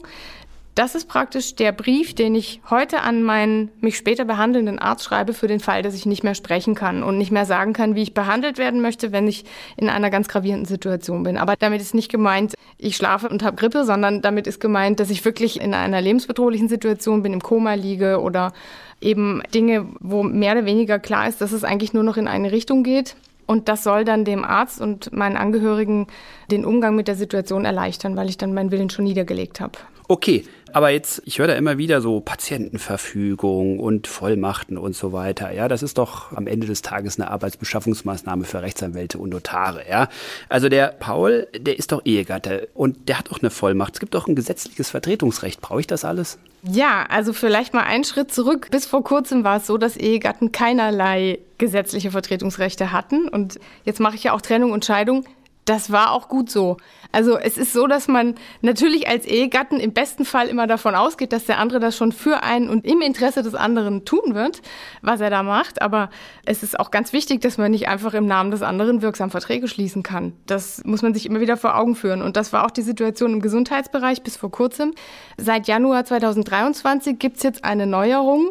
Das 0.75 0.95
ist 0.95 1.07
praktisch 1.07 1.55
der 1.55 1.71
Brief, 1.71 2.15
den 2.15 2.35
ich 2.35 2.63
heute 2.71 3.03
an 3.03 3.23
meinen 3.23 3.71
mich 3.83 3.99
später 3.99 4.25
behandelnden 4.25 4.79
Arzt 4.79 5.05
schreibe 5.05 5.35
für 5.35 5.47
den 5.47 5.61
Fall, 5.61 5.83
dass 5.83 5.95
ich 5.95 6.07
nicht 6.07 6.25
mehr 6.25 6.35
sprechen 6.35 6.75
kann 6.75 7.03
und 7.03 7.19
nicht 7.19 7.31
mehr 7.31 7.45
sagen 7.45 7.75
kann, 7.75 7.95
wie 7.95 8.03
ich 8.03 8.15
behandelt 8.15 8.57
werden 8.57 8.81
möchte, 8.81 9.13
wenn 9.13 9.29
ich 9.29 9.45
in 9.77 9.91
einer 9.91 10.09
ganz 10.09 10.29
gravierenden 10.29 10.65
Situation 10.65 11.25
bin. 11.25 11.37
Aber 11.37 11.57
damit 11.59 11.83
ist 11.83 11.95
nicht 11.95 12.11
gemeint, 12.11 12.55
ich 12.79 12.97
schlafe 12.97 13.29
und 13.29 13.43
habe 13.43 13.57
Grippe, 13.57 13.85
sondern 13.85 14.23
damit 14.23 14.47
ist 14.47 14.61
gemeint, 14.61 14.99
dass 14.99 15.11
ich 15.11 15.23
wirklich 15.27 15.61
in 15.61 15.75
einer 15.75 16.01
lebensbedrohlichen 16.01 16.69
Situation 16.69 17.23
bin, 17.23 17.35
im 17.35 17.43
Koma 17.43 17.75
liege 17.75 18.23
oder 18.23 18.55
eben 19.03 19.43
Dinge, 19.53 19.89
wo 20.01 20.23
mehr 20.23 20.53
oder 20.53 20.65
weniger 20.65 20.99
klar 20.99 21.29
ist, 21.29 21.43
dass 21.43 21.53
es 21.53 21.65
eigentlich 21.65 21.93
nur 21.93 22.03
noch 22.03 22.17
in 22.17 22.29
eine 22.29 22.51
Richtung 22.51 22.83
geht. 22.83 23.15
Und 23.45 23.69
das 23.69 23.85
soll 23.85 24.07
dann 24.07 24.25
dem 24.25 24.43
Arzt 24.43 24.81
und 24.81 25.13
meinen 25.13 25.37
Angehörigen 25.37 26.07
den 26.51 26.65
Umgang 26.65 26.97
mit 26.97 27.09
der 27.09 27.17
Situation 27.17 27.67
erleichtern, 27.67 28.17
weil 28.17 28.31
ich 28.31 28.39
dann 28.39 28.55
meinen 28.55 28.71
Willen 28.71 28.89
schon 28.89 29.05
niedergelegt 29.05 29.61
habe. 29.61 29.79
Okay, 30.09 30.45
aber 30.73 30.89
jetzt, 30.91 31.23
ich 31.27 31.39
höre 31.39 31.49
da 31.49 31.55
immer 31.55 31.77
wieder 31.77 32.01
so 32.01 32.21
Patientenverfügung 32.21 33.79
und 33.79 34.07
Vollmachten 34.07 34.79
und 34.79 34.97
so 34.97 35.13
weiter. 35.13 35.53
Ja, 35.53 35.69
das 35.69 35.83
ist 35.83 35.99
doch 35.99 36.33
am 36.33 36.47
Ende 36.47 36.67
des 36.67 36.81
Tages 36.81 37.21
eine 37.21 37.31
Arbeitsbeschaffungsmaßnahme 37.31 38.45
für 38.45 38.63
Rechtsanwälte 38.63 39.19
und 39.19 39.31
Notare. 39.31 39.83
Ja, 39.89 40.09
also 40.49 40.69
der 40.69 40.89
Paul, 40.89 41.47
der 41.55 41.79
ist 41.79 41.93
doch 41.93 42.03
Ehegatte 42.05 42.69
und 42.75 43.09
der 43.09 43.19
hat 43.19 43.31
auch 43.31 43.41
eine 43.41 43.51
Vollmacht. 43.51 43.95
Es 43.95 44.01
gibt 44.01 44.15
doch 44.15 44.27
ein 44.27 44.35
gesetzliches 44.35 44.91
Vertretungsrecht. 44.91 45.61
Brauche 45.61 45.81
ich 45.81 45.87
das 45.87 46.05
alles? 46.05 46.39
Ja, 46.63 47.05
also 47.09 47.33
vielleicht 47.33 47.75
mal 47.75 47.83
einen 47.83 48.05
Schritt 48.05 48.33
zurück. 48.33 48.69
Bis 48.71 48.87
vor 48.87 49.05
kurzem 49.05 49.45
war 49.45 49.59
es 49.59 49.67
so, 49.67 49.77
dass 49.77 49.97
Ehegatten 49.97 50.53
keinerlei 50.53 51.39
gesetzliche 51.59 52.13
Vertretungsrechte 52.13 52.93
hatten. 52.93 53.29
Und 53.29 53.61
jetzt 53.85 54.01
mache 54.01 54.15
ich 54.15 54.25
ja 54.25 54.33
auch 54.33 54.41
Trennung 54.41 54.73
und 54.73 54.85
Scheidung 54.85 55.25
das 55.65 55.93
war 55.93 56.13
auch 56.13 56.29
gut 56.29 56.51
so. 56.51 56.77
Also 57.13 57.37
es 57.39 57.59
ist 57.59 57.73
so, 57.73 57.87
dass 57.87 58.09
man 58.09 58.35
natürlich 58.63 59.07
als 59.07 59.27
Ehegatten 59.27 59.79
im 59.79 59.93
besten 59.93 60.25
Fall 60.25 60.49
immer 60.49 60.67
davon 60.67 60.95
ausgeht, 60.95 61.33
dass 61.33 61.45
der 61.45 61.59
andere 61.59 61.79
das 61.79 61.97
schon 61.97 62.11
für 62.11 62.43
einen 62.43 62.69
und 62.69 62.87
im 62.87 63.03
Interesse 63.03 63.43
des 63.43 63.55
anderen 63.55 64.05
tun 64.05 64.35
wird, 64.35 64.63
was 65.03 65.21
er 65.21 65.31
da 65.31 65.43
macht. 65.43 65.83
Aber 65.83 66.11
es 66.47 66.63
ist 66.63 66.81
auch 66.81 66.91
ganz 66.91 67.13
wichtig, 67.13 67.41
dass 67.43 67.59
man 67.59 67.71
nicht 67.71 67.87
einfach 67.87 68.15
im 68.15 68.27
Namen 68.27 68.51
des 68.51 68.63
anderen 68.63 69.03
wirksam 69.03 69.31
Verträge 69.31 69.69
schließen 69.69 70.03
kann. 70.03 70.33
Das 70.47 70.83
muss 70.85 71.03
man 71.03 71.15
sich 71.15 71.27
immer 71.27 71.41
wieder 71.41 71.57
vor 71.57 71.77
Augen 71.77 71.95
führen. 71.95 72.23
Und 72.23 72.37
das 72.37 72.53
war 72.53 72.65
auch 72.65 72.71
die 72.71 72.83
Situation 72.83 73.35
im 73.35 73.41
Gesundheitsbereich 73.41 74.23
bis 74.23 74.37
vor 74.37 74.51
kurzem. 74.51 74.95
Seit 75.37 75.69
Januar 75.69 76.05
2023 76.05 77.19
gibt 77.19 77.37
es 77.37 77.43
jetzt 77.43 77.65
eine 77.65 77.87
Neuerung. 77.87 78.51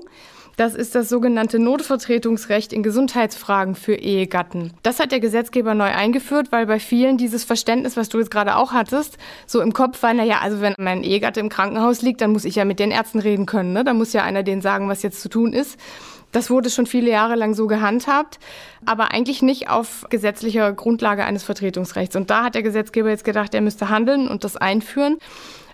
Das 0.62 0.76
ist 0.76 0.94
das 0.94 1.10
sogenannte 1.10 1.58
Notvertretungsrecht 1.58 2.72
in 2.72 2.84
Gesundheitsfragen 2.84 3.74
für 3.74 3.96
Ehegatten. 3.96 4.74
Das 4.84 5.00
hat 5.00 5.12
der 5.12 5.20
Gesetzgeber 5.20 5.74
neu 5.74 5.90
eingeführt, 5.90 6.52
weil 6.52 6.68
bei 6.68 6.80
vielen 6.80 7.18
dieses 7.18 7.44
Verständnis, 7.44 7.98
was 7.98 8.10
du 8.10 8.20
jetzt 8.20 8.30
gerade 8.30 8.56
auch 8.56 8.72
hattest, 8.72 9.18
so 9.48 9.60
im 9.60 9.74
Kopf 9.74 10.04
war, 10.04 10.14
naja, 10.14 10.38
also 10.40 10.62
wenn 10.62 10.76
mein 10.78 11.02
Ehegatte 11.02 11.40
im 11.40 11.50
Krankenhaus 11.50 12.04
liegt, 12.04 12.22
dann 12.22 12.32
muss 12.32 12.46
ich 12.46 12.58
ja 12.58 12.66
mit 12.66 12.78
den 12.78 12.92
Ärzten 12.92 13.18
reden 13.18 13.48
können. 13.48 13.74
Ne? 13.74 13.84
Da 13.84 13.96
muss 13.96 14.14
ja 14.14 14.22
einer 14.22 14.44
denen 14.44 14.62
sagen, 14.62 14.88
was 14.88 15.02
jetzt 15.02 15.22
zu 15.22 15.30
tun 15.30 15.52
ist. 15.52 15.80
Das 16.32 16.52
wurde 16.52 16.70
schon 16.70 16.86
viele 16.86 17.10
Jahre 17.10 17.34
lang 17.34 17.56
so 17.56 17.66
gehandhabt, 17.66 18.38
aber 18.86 19.12
eigentlich 19.12 19.42
nicht 19.42 19.68
auf 19.68 20.06
gesetzlicher 20.12 20.72
Grundlage 20.74 21.26
eines 21.26 21.44
Vertretungsrechts. 21.44 22.16
Und 22.16 22.30
da 22.30 22.44
hat 22.44 22.54
der 22.54 22.62
Gesetzgeber 22.62 23.10
jetzt 23.10 23.24
gedacht, 23.24 23.56
er 23.56 23.62
müsste 23.62 23.90
handeln 23.90 24.28
und 24.28 24.44
das 24.44 24.58
einführen. 24.58 25.18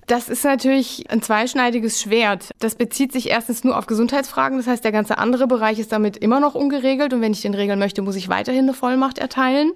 Das 0.08 0.30
ist 0.30 0.46
natürlich 0.46 1.04
ein 1.10 1.22
zweischneidiges 1.22 2.02
Schwert. 2.02 2.52
Das 2.60 2.76
bezieht 2.76 3.12
sich 3.12 3.30
erstens 3.30 3.66
nur 3.66 3.78
auf 3.78 3.88
Gesundheitsfragen. 3.88 4.58
Das 4.58 4.66
heißt, 4.66 4.84
der 4.84 4.94
ganze 4.94 5.18
andere 5.18 5.48
Bereich 5.48 5.80
ist 5.80 5.92
damit 5.92 6.16
immer 6.16 6.40
noch 6.40 6.56
ungeregelt. 6.56 7.14
Und 7.14 7.20
wenn 7.20 7.34
ich 7.34 7.42
den 7.42 7.54
regeln 7.54 7.78
möchte, 7.78 8.02
muss 8.02 8.16
ich 8.16 8.30
weiterhin 8.30 8.64
eine 8.64 8.74
Vollmacht 8.74 9.18
erteilen. 9.18 9.74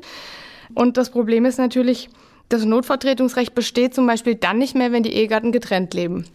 Und 0.74 0.96
das 0.96 1.10
Problem 1.10 1.44
ist 1.44 1.60
natürlich, 1.60 2.10
das 2.48 2.64
Notvertretungsrecht 2.64 3.54
besteht 3.54 3.94
zum 3.94 4.08
Beispiel 4.08 4.36
dann 4.36 4.58
nicht 4.58 4.74
mehr, 4.74 4.94
wenn 4.94 5.04
die 5.04 5.14
Ehegatten 5.14 5.52
getrennt 5.52 5.94
leben. 5.94 6.26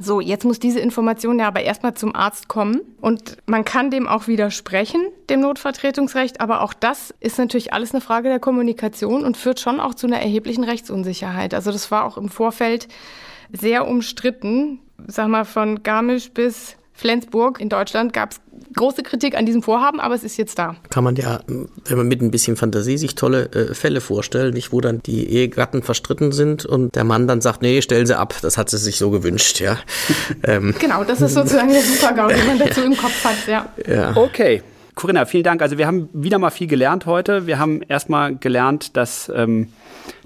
So, 0.00 0.20
jetzt 0.20 0.44
muss 0.44 0.58
diese 0.58 0.80
Information 0.80 1.38
ja 1.38 1.46
aber 1.46 1.60
erstmal 1.60 1.94
zum 1.94 2.16
Arzt 2.16 2.48
kommen 2.48 2.80
und 3.00 3.36
man 3.46 3.64
kann 3.64 3.92
dem 3.92 4.08
auch 4.08 4.26
widersprechen, 4.26 5.00
dem 5.30 5.40
Notvertretungsrecht, 5.40 6.40
aber 6.40 6.62
auch 6.62 6.74
das 6.74 7.14
ist 7.20 7.38
natürlich 7.38 7.72
alles 7.72 7.92
eine 7.92 8.00
Frage 8.00 8.28
der 8.28 8.40
Kommunikation 8.40 9.22
und 9.24 9.36
führt 9.36 9.60
schon 9.60 9.78
auch 9.78 9.94
zu 9.94 10.08
einer 10.08 10.20
erheblichen 10.20 10.64
Rechtsunsicherheit. 10.64 11.54
Also 11.54 11.70
das 11.70 11.92
war 11.92 12.04
auch 12.04 12.16
im 12.16 12.28
Vorfeld 12.28 12.88
sehr 13.58 13.86
umstritten. 13.86 14.80
Sag 15.06 15.28
mal, 15.28 15.44
von 15.44 15.82
Garmisch 15.82 16.30
bis 16.30 16.76
Flensburg 16.92 17.60
in 17.60 17.68
Deutschland 17.68 18.12
gab 18.12 18.32
es 18.32 18.40
große 18.76 19.02
Kritik 19.02 19.36
an 19.36 19.46
diesem 19.46 19.62
Vorhaben, 19.62 19.98
aber 19.98 20.14
es 20.14 20.22
ist 20.22 20.36
jetzt 20.36 20.58
da. 20.58 20.76
Kann 20.90 21.02
man 21.02 21.16
ja, 21.16 21.40
wenn 21.46 21.98
man 21.98 22.06
mit 22.06 22.22
ein 22.22 22.30
bisschen 22.30 22.56
Fantasie 22.56 22.96
sich 22.98 23.16
tolle 23.16 23.50
äh, 23.52 23.74
Fälle 23.74 24.00
vorstellen, 24.00 24.54
nicht, 24.54 24.72
wo 24.72 24.80
dann 24.80 25.02
die 25.02 25.28
Ehegatten 25.28 25.82
verstritten 25.82 26.30
sind 26.30 26.64
und 26.64 26.94
der 26.94 27.04
Mann 27.04 27.26
dann 27.26 27.40
sagt, 27.40 27.62
nee, 27.62 27.82
stellen 27.82 28.06
sie 28.06 28.16
ab, 28.16 28.34
das 28.42 28.56
hat 28.56 28.70
sie 28.70 28.78
sich 28.78 28.96
so 28.96 29.10
gewünscht, 29.10 29.60
ja. 29.60 29.78
ähm. 30.44 30.74
Genau, 30.78 31.02
das 31.02 31.20
ist 31.20 31.34
sozusagen 31.34 31.70
der 31.70 31.82
Supergau, 31.82 32.28
den 32.28 32.46
man 32.46 32.58
dazu 32.60 32.82
im 32.82 32.96
Kopf 32.96 33.24
hat, 33.24 33.46
ja. 33.48 33.68
ja. 33.86 34.16
Okay. 34.16 34.62
Corinna, 34.94 35.24
vielen 35.24 35.42
Dank. 35.42 35.60
Also 35.60 35.76
wir 35.76 35.88
haben 35.88 36.08
wieder 36.12 36.38
mal 36.38 36.50
viel 36.50 36.68
gelernt 36.68 37.06
heute. 37.06 37.48
Wir 37.48 37.58
haben 37.58 37.82
erstmal 37.82 38.36
gelernt, 38.36 38.96
dass 38.96 39.30
ähm, 39.34 39.68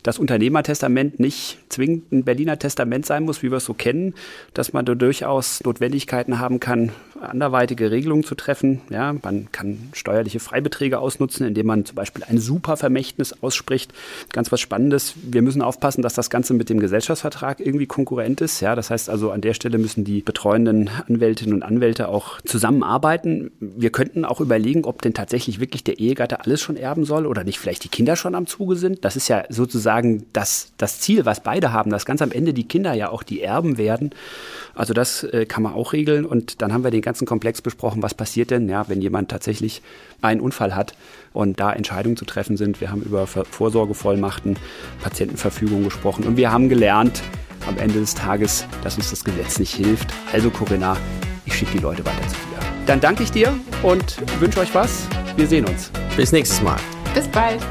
das 0.02 0.18
Unternehmertestament 0.18 1.20
nicht 1.20 1.58
zwingend 1.68 2.12
ein 2.12 2.24
Berliner 2.24 2.58
Testament 2.58 3.06
sein 3.06 3.24
muss, 3.24 3.42
wie 3.42 3.50
wir 3.50 3.58
es 3.58 3.64
so 3.64 3.74
kennen, 3.74 4.14
dass 4.54 4.72
man 4.72 4.84
da 4.84 4.94
durchaus 4.94 5.62
Notwendigkeiten 5.64 6.38
haben 6.38 6.60
kann, 6.60 6.92
anderweitige 7.20 7.90
Regelungen 7.90 8.24
zu 8.24 8.34
treffen. 8.34 8.80
Ja, 8.90 9.14
man 9.22 9.50
kann 9.52 9.90
steuerliche 9.92 10.40
Freibeträge 10.40 10.98
ausnutzen, 10.98 11.46
indem 11.46 11.66
man 11.66 11.84
zum 11.84 11.96
Beispiel 11.96 12.24
ein 12.24 12.38
Supervermächtnis 12.38 13.42
ausspricht. 13.42 13.92
Ganz 14.32 14.52
was 14.52 14.60
Spannendes. 14.60 15.14
Wir 15.22 15.42
müssen 15.42 15.62
aufpassen, 15.62 16.02
dass 16.02 16.14
das 16.14 16.30
Ganze 16.30 16.54
mit 16.54 16.68
dem 16.68 16.80
Gesellschaftsvertrag 16.80 17.60
irgendwie 17.60 17.86
konkurrent 17.86 18.40
ist. 18.40 18.60
Ja, 18.60 18.74
das 18.74 18.90
heißt 18.90 19.10
also, 19.10 19.30
an 19.30 19.40
der 19.40 19.54
Stelle 19.54 19.78
müssen 19.78 20.04
die 20.04 20.20
betreuenden 20.20 20.90
Anwältinnen 21.08 21.54
und 21.54 21.62
Anwälte 21.62 22.08
auch 22.08 22.40
zusammenarbeiten. 22.42 23.50
Wir 23.60 23.90
könnten 23.90 24.24
auch 24.24 24.40
überlegen, 24.40 24.84
ob 24.84 25.02
denn 25.02 25.14
tatsächlich 25.14 25.60
wirklich 25.60 25.84
der 25.84 25.98
Ehegatte 25.98 26.40
alles 26.40 26.60
schon 26.60 26.76
erben 26.76 27.04
soll 27.04 27.26
oder 27.26 27.44
nicht 27.44 27.58
vielleicht 27.58 27.84
die 27.84 27.88
Kinder 27.88 28.16
schon 28.16 28.34
am 28.34 28.46
Zuge 28.46 28.76
sind. 28.76 29.04
Das 29.04 29.16
ist 29.16 29.28
ja 29.28 29.44
sozusagen 29.48 30.26
das, 30.32 30.72
das 30.78 31.00
Ziel, 31.00 31.24
was 31.24 31.42
beide 31.42 31.72
haben, 31.72 31.90
dass 31.90 32.06
ganz 32.06 32.22
am 32.22 32.32
Ende 32.32 32.54
die 32.54 32.68
Kinder 32.68 32.94
ja 32.94 33.10
auch 33.10 33.22
die 33.22 33.42
Erben 33.42 33.78
werden. 33.78 34.10
Also 34.74 34.94
das 34.94 35.24
äh, 35.24 35.46
kann 35.46 35.62
man 35.62 35.74
auch 35.74 35.92
regeln. 35.92 36.24
Und 36.24 36.62
dann 36.62 36.72
haben 36.72 36.84
wir 36.84 36.90
den 36.90 37.02
ganzen 37.08 37.26
Komplex 37.26 37.62
besprochen, 37.62 38.02
was 38.02 38.12
passiert 38.12 38.50
denn, 38.50 38.68
ja, 38.68 38.86
wenn 38.88 39.00
jemand 39.00 39.30
tatsächlich 39.30 39.80
einen 40.20 40.42
Unfall 40.42 40.76
hat 40.76 40.94
und 41.32 41.58
da 41.58 41.72
Entscheidungen 41.72 42.18
zu 42.18 42.26
treffen 42.26 42.58
sind. 42.58 42.82
Wir 42.82 42.90
haben 42.90 43.00
über 43.00 43.26
Vorsorgevollmachten, 43.26 44.58
Patientenverfügung 45.02 45.84
gesprochen 45.84 46.24
und 46.24 46.36
wir 46.36 46.52
haben 46.52 46.68
gelernt 46.68 47.22
am 47.66 47.78
Ende 47.78 47.98
des 48.00 48.14
Tages, 48.14 48.66
dass 48.84 48.96
uns 48.96 49.08
das 49.08 49.24
Gesetz 49.24 49.58
nicht 49.58 49.74
hilft. 49.74 50.12
Also 50.34 50.50
Corinna, 50.50 50.98
ich 51.46 51.54
schicke 51.54 51.72
die 51.72 51.78
Leute 51.78 52.04
weiter 52.04 52.28
zu 52.28 52.34
dir. 52.34 52.58
Dann 52.84 53.00
danke 53.00 53.22
ich 53.22 53.32
dir 53.32 53.58
und 53.82 54.16
wünsche 54.38 54.60
euch 54.60 54.74
was. 54.74 55.08
Wir 55.36 55.46
sehen 55.46 55.64
uns. 55.64 55.90
Bis 56.14 56.32
nächstes 56.32 56.60
Mal. 56.60 56.78
Bis 57.14 57.26
bald. 57.28 57.62